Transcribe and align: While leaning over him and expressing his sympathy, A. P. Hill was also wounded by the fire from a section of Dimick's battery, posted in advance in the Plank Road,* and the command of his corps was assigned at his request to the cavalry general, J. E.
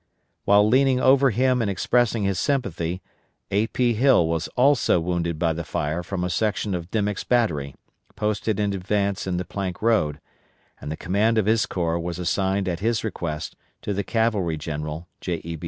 While 0.45 0.67
leaning 0.67 0.99
over 0.99 1.29
him 1.29 1.61
and 1.61 1.69
expressing 1.69 2.23
his 2.23 2.39
sympathy, 2.39 3.03
A. 3.51 3.67
P. 3.67 3.93
Hill 3.93 4.27
was 4.27 4.47
also 4.57 4.99
wounded 4.99 5.37
by 5.37 5.53
the 5.53 5.63
fire 5.63 6.01
from 6.01 6.23
a 6.23 6.29
section 6.31 6.73
of 6.73 6.89
Dimick's 6.89 7.23
battery, 7.23 7.75
posted 8.15 8.59
in 8.59 8.73
advance 8.73 9.27
in 9.27 9.37
the 9.37 9.45
Plank 9.45 9.79
Road,* 9.79 10.19
and 10.79 10.91
the 10.91 10.97
command 10.97 11.37
of 11.37 11.45
his 11.45 11.67
corps 11.67 11.99
was 11.99 12.17
assigned 12.17 12.67
at 12.67 12.79
his 12.79 13.03
request 13.03 13.55
to 13.83 13.93
the 13.93 14.03
cavalry 14.03 14.57
general, 14.57 15.07
J. 15.19 15.35
E. 15.43 15.59